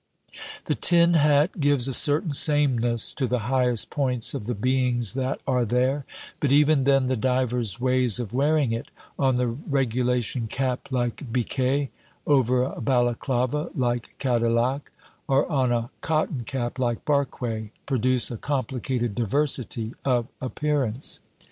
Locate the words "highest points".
3.53-4.33